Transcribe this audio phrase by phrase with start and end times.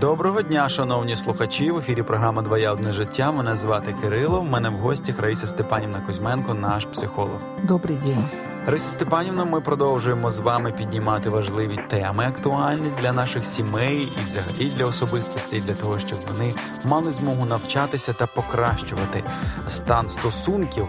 [0.00, 1.70] Доброго дня, шановні слухачі.
[1.70, 3.32] В ефірі програма Двоє одне життя.
[3.32, 4.40] Мене звати Кирило.
[4.40, 7.40] У мене в гостях Раїса Степанівна Кузьменко, наш психолог.
[7.62, 8.24] Добрий день.
[8.66, 14.72] Раїса Степанівна, ми продовжуємо з вами піднімати важливі теми, актуальні для наших сімей і взагалі
[14.76, 16.54] для особистостей, для того, щоб вони
[16.84, 19.22] мали змогу навчатися та покращувати
[19.68, 20.88] стан стосунків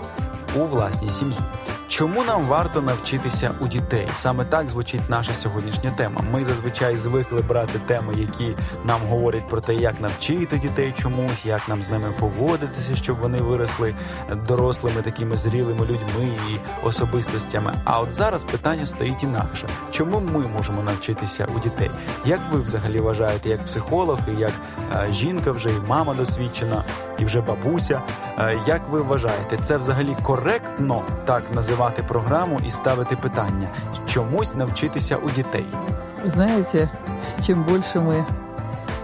[0.55, 1.37] у власній сім'ї.
[2.00, 4.07] Чому нам варто навчитися у дітей?
[4.15, 6.21] Саме так звучить наша сьогоднішня тема.
[6.32, 11.68] Ми зазвичай звикли брати теми, які нам говорять про те, як навчити дітей чомусь, як
[11.68, 13.96] нам з ними поводитися, щоб вони виросли
[14.47, 17.73] дорослими, такими зрілими людьми і особистостями.
[17.86, 21.92] А от зараз питання стоїть інакше: чому ми можемо навчитися у дітей?
[22.25, 24.54] Як ви взагалі вважаєте, як психолог, і як
[24.93, 26.84] е, жінка, вже і мама досвідчена,
[27.18, 28.01] і вже бабуся?
[28.39, 33.67] Е, як ви вважаєте, це взагалі коректно так називати програму і ставити питання?
[34.08, 35.66] Чомусь навчитися у дітей?
[36.25, 36.89] Вы знаете,
[37.46, 38.26] чем больше мы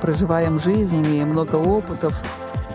[0.01, 2.13] проживаем жизнь, имеем много опытов,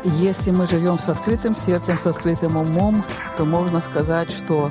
[0.04, 3.04] если мы живем с открытым сердцем, с открытым умом,
[3.36, 4.70] то можно сказать, что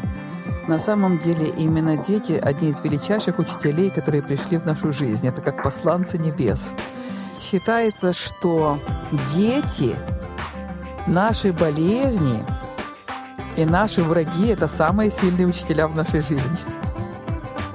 [0.67, 5.27] на самом деле именно дети– одни из величайших учителей, которые пришли в нашу жизнь.
[5.27, 6.71] Это как посланцы небес.
[7.41, 8.79] Считается, что
[9.35, 9.95] дети–
[11.07, 12.43] наши болезни
[13.58, 16.58] и наши враги – это самые сильные учителя в нашей жизни.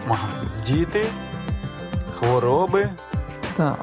[0.07, 0.29] Ага.
[0.67, 1.05] Діти,
[2.19, 2.89] хвороби,
[3.57, 3.75] Да.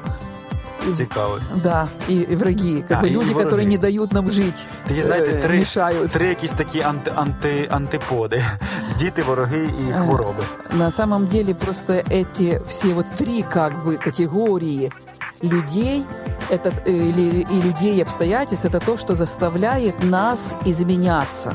[0.97, 1.39] цікаво.
[1.63, 3.49] Да, и, и враги, как А, бы и люди, враги.
[3.49, 6.11] которые не дают нам жить, Такі, знаєте, э, три, мешают.
[6.11, 8.43] три якісь такі анти, анти, антиподи:
[8.99, 10.43] діти, вороги і хвороби.
[10.73, 14.91] На самом деле просто эти все вот три как бы категории
[15.43, 16.03] людей
[16.51, 21.51] это, э, или, и людей и обстоятельств это то, что заставляет нас изменяться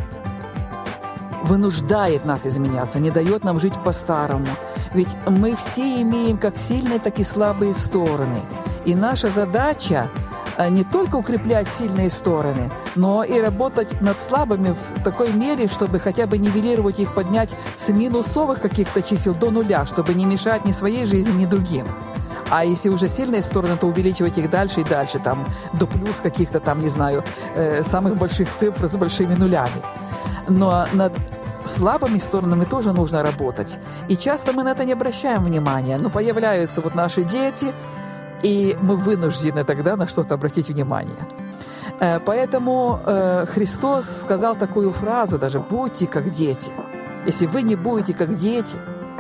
[1.48, 4.48] вынуждает нас изменяться, не дает нам жить по-старому.
[4.94, 8.40] Ведь мы все имеем как сильные, так и слабые стороны.
[8.86, 10.10] И наша задача
[10.58, 16.00] э, не только укреплять сильные стороны, но и работать над слабыми в такой мере, чтобы
[16.00, 20.72] хотя бы нивелировать их, поднять с минусовых каких-то чисел до нуля, чтобы не мешать ни
[20.72, 21.88] своей жизни, ни другим.
[22.50, 26.60] А если уже сильные стороны, то увеличивать их дальше и дальше, там, до плюс каких-то
[26.60, 27.24] там, не знаю,
[27.56, 29.82] э, самых больших цифр с большими нулями.
[30.48, 31.14] Но над
[31.68, 33.78] слабыми сторонами тоже нужно работать.
[34.08, 35.98] И часто мы на это не обращаем внимания.
[35.98, 37.74] Но появляются вот наши дети,
[38.44, 41.28] и мы вынуждены тогда на что-то обратить внимание.
[42.00, 46.72] Э, Поэтому э, Христос сказал такую фразу даже «будьте как дети».
[47.26, 48.76] Если вы не будете как дети,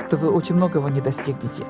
[0.09, 1.63] то вы очень многого не достигнете.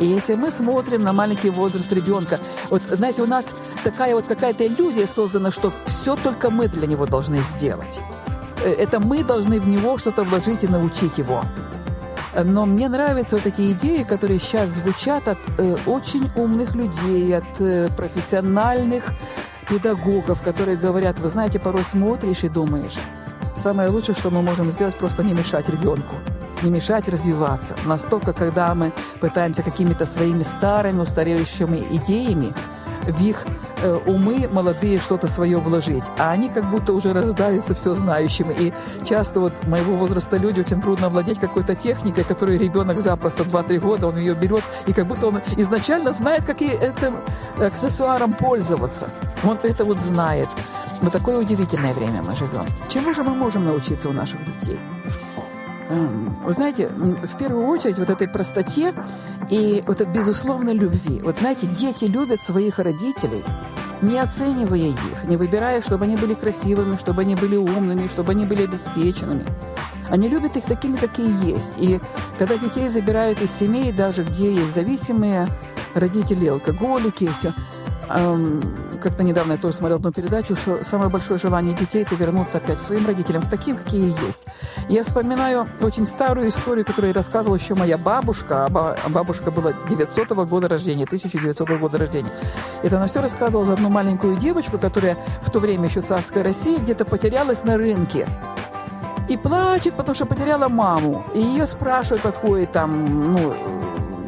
[0.00, 3.46] И если мы смотрим на маленький возраст ребенка, вот знаете, у нас
[3.84, 8.00] такая вот какая-то иллюзия создана, что все только мы для него должны сделать.
[8.64, 11.42] Э, Это мы должны в него что-то вложить и научить его.
[12.44, 17.60] Но мне нравятся вот эти идеи, которые сейчас звучат от э, очень умных людей, от
[17.60, 19.04] э, профессиональных
[19.68, 22.96] педагогов, которые говорят, вы знаете, порой смотришь и думаешь,
[23.56, 26.16] самое лучшее, что мы можем сделать, просто не мешать ребенку,
[26.62, 27.74] не мешать развиваться.
[27.86, 32.52] Настолько, когда мы пытаемся какими-то своими старыми, устаревающими идеями
[33.06, 33.46] в их
[33.82, 38.54] э, умы молодые что-то свое вложить, а они как будто уже рождаются все знающими.
[38.58, 38.72] И
[39.04, 44.06] часто вот моего возраста люди очень трудно владеть какой-то техникой, которую ребенок запросто 2-3 года,
[44.08, 47.16] он ее берет, и как будто он изначально знает, как и этим
[47.58, 49.10] аксессуаром пользоваться.
[49.44, 50.48] Он это вот знает.
[51.02, 52.64] Вот такое удивительное время мы живем.
[52.88, 54.78] Чему же мы можем научиться у наших детей?
[55.88, 58.92] Эм, Вы знаете, в первую очередь вот этой простоте
[59.50, 61.20] и вот этой безусловной любви.
[61.22, 63.44] Вот знаете, дети любят своих родителей,
[64.02, 68.46] не оценивая их, не выбирая, чтобы они были красивыми, чтобы они были умными, чтобы они
[68.46, 69.44] были обеспеченными.
[70.08, 71.72] Они любят их такими, какие есть.
[71.78, 72.00] И
[72.38, 75.48] когда детей забирают из семей, даже где есть зависимые
[75.94, 77.54] родители, алкоголики, все,
[78.96, 82.78] как-то недавно я тоже смотрела одну передачу, что самое большое желание детей– это вернуться опять
[82.78, 84.46] к своим родителям, таким, какие есть.
[84.88, 88.66] Я вспоминаю очень старую историю, которую рассказывала еще моя бабушка.
[88.70, 92.30] Ба- бабушка была 900 года рождения, 1900 года рождения.
[92.82, 96.78] Это она все рассказывала за одну маленькую девочку, которая в то время еще царская Россия
[96.78, 98.26] где-то потерялась на рынке.
[99.28, 101.24] И плачет, потому что потеряла маму.
[101.34, 103.56] И ее спрашивают, подходит там, ну,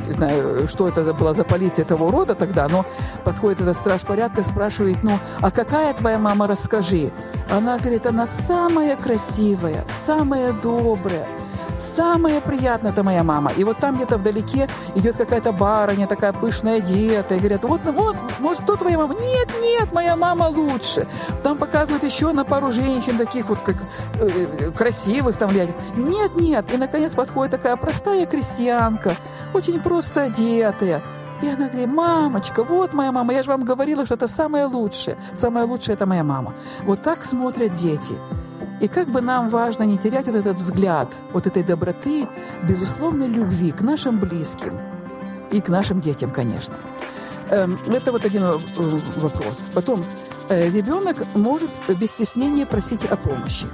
[0.09, 2.85] не знаю, что это была за полиция того рода тогда, но
[3.25, 7.13] подходит этот страж порядка, спрашивает, ну, а какая твоя мама, расскажи.
[7.51, 11.27] Она говорит, она самая красивая, самая добрая,
[11.79, 13.53] самая приятная это моя мама.
[13.57, 18.17] И вот там где-то вдалеке идет какая-то барыня, такая пышная одетая, и говорят, вот, вот,
[18.39, 19.15] может, кто твоя мама?
[19.15, 21.07] Нет, нет, моя мама лучше.
[21.43, 23.77] Там показывают еще на пару женщин таких вот, как
[24.15, 25.77] э, красивых там глядят.
[25.97, 26.73] Нет, нет.
[26.73, 29.17] И, наконец, подходит такая простая крестьянка,
[29.55, 31.03] очень просто одетая.
[31.41, 35.17] И она говорит, мамочка, вот моя мама, я же вам говорила, что это самое лучшее.
[35.35, 36.55] Самое лучшее– это моя мама.
[36.83, 38.17] Вот так смотрят дети.
[38.81, 42.29] И как бы нам важно не терять вот этот взгляд, вот этой доброты,
[42.63, 44.79] безусловной любви к нашим близким
[45.51, 46.75] и к нашим детям, конечно.
[47.51, 48.59] Эм, это вот один э,
[49.17, 49.67] вопрос.
[49.75, 50.05] Потом,
[50.49, 53.67] э, ребенок может без стеснения просить о помощи.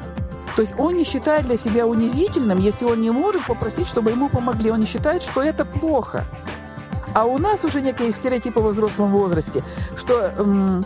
[0.57, 4.29] То есть он не считает для себя унизительным, если он не может попросить, чтобы ему
[4.29, 4.71] помогли.
[4.71, 6.25] Он не считает, что это плохо.
[7.13, 9.63] А у нас уже некие стереотипы во взрослом возрасте,
[9.97, 10.85] что эм,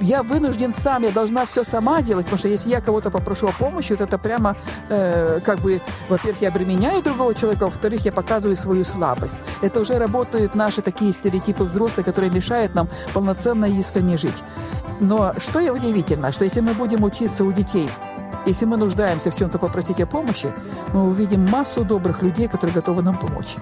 [0.00, 3.52] я вынужден сам, я должна все сама делать, потому что если я кого-то попрошу о
[3.52, 4.56] помощи, то это прямо
[4.88, 9.36] э, как бы, во-первых, я обременяю другого человека, во-вторых, я показываю свою слабость.
[9.62, 14.42] Это уже работают наши такие стереотипы взрослые, которые мешают нам полноценно и искренне жить.
[15.00, 17.88] Но что удивительно, что если мы будем учиться у детей
[18.46, 20.52] если мы нуждаемся в чем-то попросить о помощи,
[20.92, 23.56] мы увидим массу добрых людей, которые готовы нам помочь.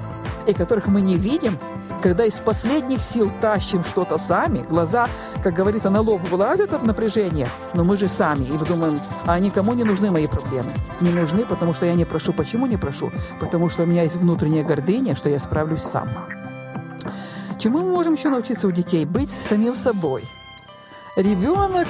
[0.47, 1.59] И которых мы не видим,
[2.03, 5.09] когда из последних сил тащим что-то сами, глаза,
[5.43, 8.45] как говорится, на лоб вылазят от напряжения, но мы же сами.
[8.45, 10.73] И мы думаем, а никому не нужны мои проблемы.
[11.01, 12.33] Не нужны, потому что я не прошу.
[12.33, 13.13] Почему не прошу?
[13.39, 16.09] Потому что у меня есть внутренняя гордыня, что я справлюсь сам.
[17.59, 19.05] Чему мы можем еще научиться у детей?
[19.05, 20.25] Быть самим собой.
[21.15, 21.87] Ребенок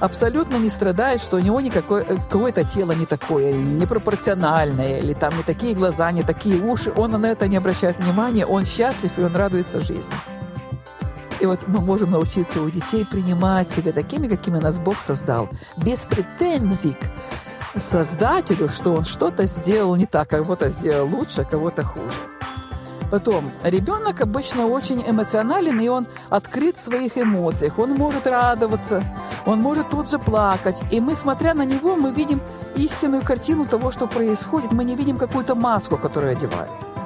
[0.00, 5.36] абсолютно не страдает, что у него никакое, э, какое-то тело не такое, непропорциональное, или там
[5.36, 6.92] не такие глаза, не такие уши.
[6.96, 10.14] Он на это не обращает внимания, он счастлив и он радуется жизни.
[11.40, 16.00] И вот мы можем научиться у детей принимать себя такими, какими нас Бог создал, без
[16.00, 21.84] претензий к Создателю, что он что-то сделал не так, а кого-то сделал лучше, а кого-то
[21.84, 22.18] хуже.
[23.10, 27.78] Потом, ребенок обычно очень эмоционален, и он открыт в своих эмоциях.
[27.78, 29.02] Он может радоваться,
[29.48, 30.82] он может тут же плакать.
[30.90, 32.40] И мы, смотря на него, мы видим
[32.76, 34.72] истинную картину того, что происходит.
[34.72, 36.97] Мы не видим какую-то маску, которую одевают.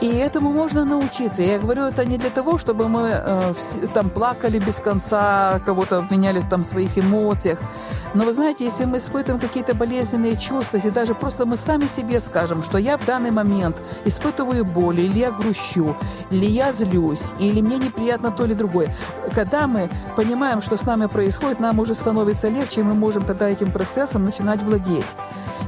[0.00, 1.42] И этому можно научиться.
[1.42, 3.54] Я говорю, это не для того, чтобы мы э,
[3.94, 7.58] там плакали без конца, кого-то обвиняли там в своих эмоциях.
[8.14, 12.20] Но вы знаете, если мы испытываем какие-то болезненные чувства, если даже просто мы сами себе
[12.20, 15.96] скажем, что я в данный момент испытываю боль, или я грущу,
[16.30, 18.94] или я злюсь, или мне неприятно то или другое.
[19.34, 23.48] Когда мы понимаем, что с нами происходит, нам уже становится легче, и мы можем тогда
[23.48, 25.16] этим процессом начинать владеть.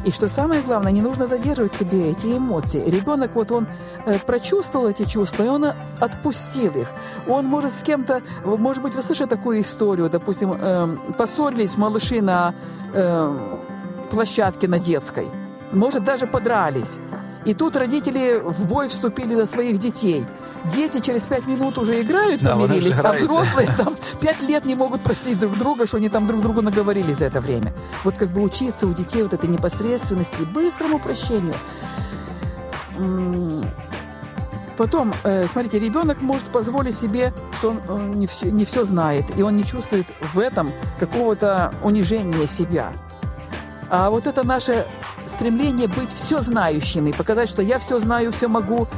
[0.04, 2.88] И что самое главное, не нужно задерживать себе эти эмоции.
[2.88, 3.66] Ребенок, вот он
[4.06, 5.66] э, прочувствовал эти чувства, и он
[6.00, 6.88] отпустил их.
[7.28, 12.54] Он может с кем-то, может быть, вы слышали такую историю, допустим, э, поссорились малыши на
[12.94, 13.38] э,
[14.10, 15.26] площадке на детской,
[15.72, 16.98] может, даже подрались.
[17.44, 20.24] И тут родители в бой вступили за своих детей–
[20.64, 25.00] дети через пять минут уже играют, да, помирились, а взрослые там пять лет не могут
[25.00, 27.72] простить друг друга, что они там друг другу наговорили за это время.
[28.04, 31.54] Вот как бы учиться у детей вот этой непосредственности, быстрому прощению.
[34.76, 39.42] Потом, э, смотрите, ребенок может позволить себе, что он не все, не все знает, и
[39.42, 42.92] он не чувствует в этом какого-то унижения себя.
[43.90, 44.86] А вот это наше
[45.26, 48.88] стремление быть все знающими, показать, что я все знаю, все могу,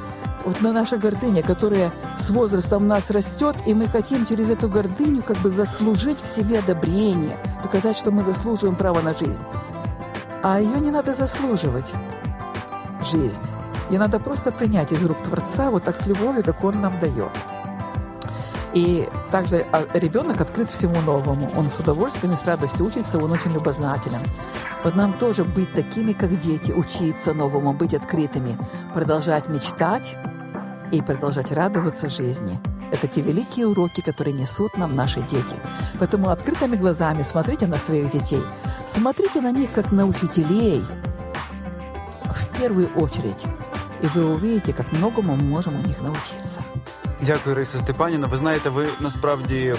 [0.44, 5.22] вот на наша гордыня, которая с возрастом нас растет, и мы хотим через эту гордыню
[5.22, 9.42] как бы заслужить в себе одобрение, показать, что мы заслуживаем право на жизнь.
[10.42, 11.92] А ее не надо заслуживать,
[13.10, 13.40] жизнь.
[13.90, 17.30] Ее надо просто принять из рук Творца вот так с любовью, как Он нам дает.
[18.72, 21.52] И также а, ребенок открыт всему новому.
[21.56, 24.20] Он с удовольствием и с радостью учится, он очень любознателен.
[24.84, 28.58] Вот нам тоже быть такими, как дети, учиться новому, быть открытыми,
[28.92, 30.16] продолжать мечтать,
[30.92, 32.60] и продолжать радоваться жизни.
[32.92, 35.56] Это те великие уроки, которые несут нам наши дети.
[35.98, 38.42] Поэтому открытыми глазами смотрите на своих детей.
[38.86, 40.84] Смотрите на них, как на учителей,
[42.24, 43.44] в первую очередь.
[44.02, 46.60] И вы увидите, как многому мы можем у них научиться.
[47.26, 48.26] Дякую, Риса Степаніна.
[48.26, 49.74] Ви знаєте, ви насправді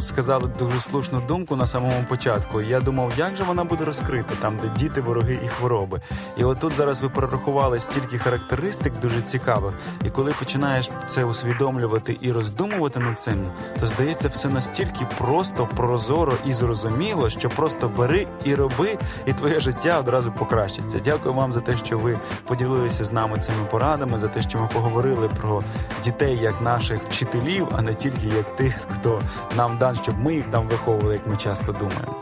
[0.00, 2.60] сказали дуже слушну думку на самому початку.
[2.60, 6.00] Я думав, як же вона буде розкрита, там, де діти, вороги і хвороби.
[6.36, 9.74] І от тут зараз ви прорахували стільки характеристик дуже цікавих.
[10.04, 13.46] І коли починаєш це усвідомлювати і роздумувати над цим,
[13.80, 19.60] то здається, все настільки просто, прозоро і зрозуміло, що просто бери і роби, і твоє
[19.60, 21.00] життя одразу покращиться.
[21.04, 24.68] Дякую вам за те, що ви поділилися з нами цими порадами, за те, що ми
[24.72, 25.62] поговорили про
[26.04, 29.22] дітей як наших вчителів, а не тільки як тих, хто
[29.56, 32.14] нам дав щоб ми їх там виховували, як ми часто думаємо.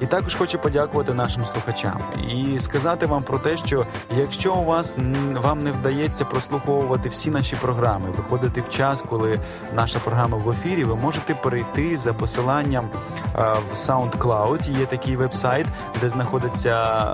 [0.00, 4.94] І також хочу подякувати нашим слухачам і сказати вам про те, що якщо у вас
[5.42, 9.40] вам не вдається прослуховувати всі наші програми, виходити в час, коли
[9.74, 12.88] наша програма в ефірі, ви можете перейти за посиланням
[13.34, 14.78] в SoundCloud.
[14.78, 15.66] Є такий веб-сайт,
[16.00, 17.04] де знаходиться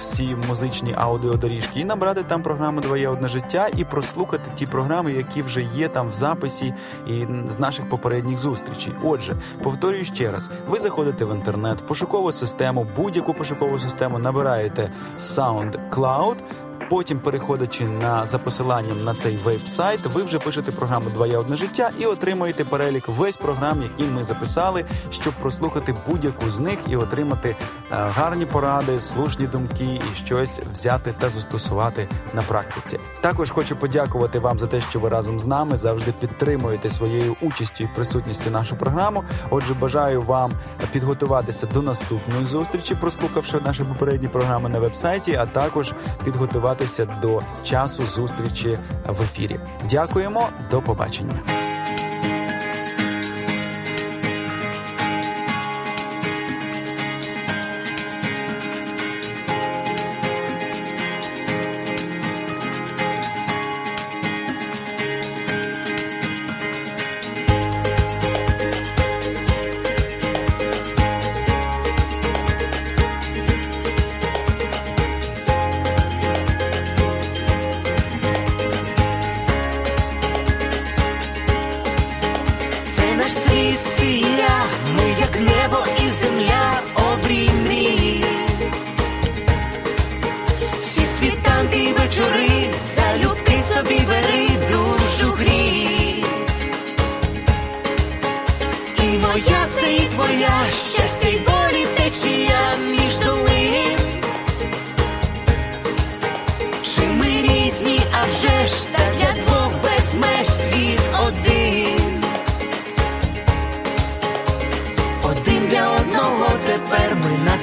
[0.00, 5.42] всі музичні аудіодоріжки і набрати там програму Двоє одне життя і прослухати ті програми, які
[5.42, 6.74] вже є там в записі
[7.06, 8.92] і з наших попередніх зустрічей.
[9.02, 14.90] Отже, повторюю ще раз: ви заходите в інтернет, в пошукову систему, будь-яку пошукову систему набираєте
[15.18, 16.36] SoundCloud,
[16.90, 21.90] Потім, переходячи на за посиланням на цей веб-сайт, ви вже пишете програму Двоє одне життя
[21.98, 27.48] і отримуєте перелік весь програм, які ми записали, щоб прослухати будь-яку з них і отримати
[27.48, 27.56] е,
[27.90, 32.98] гарні поради, слушні думки і щось взяти та застосувати на практиці.
[33.20, 37.84] Також хочу подякувати вам за те, що ви разом з нами завжди підтримуєте своєю участю
[37.84, 39.24] і присутністю нашу програму.
[39.50, 40.52] Отже, бажаю вам
[40.92, 45.94] підготуватися до наступної зустрічі, прослухавши наші попередні програми на веб-сайті, а також
[46.24, 48.77] підготувати готуватися до часу зустрічі
[49.07, 49.55] в ефірі.
[49.89, 51.39] Дякуємо, до побачення.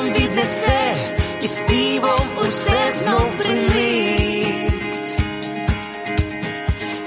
[0.00, 0.94] вітром віднесе,
[1.42, 5.16] і співом усе знов принить.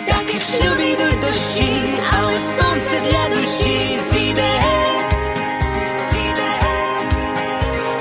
[0.07, 1.83] Так і в шлюбі йдуть дощі,
[2.19, 4.61] але сонце для душі зійде.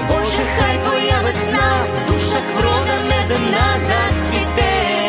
[0.09, 5.09] Боже, хай твоя весна в душах врода неземна зацвіте.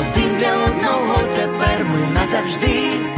[0.00, 3.17] Один для одного тепер ми назавжди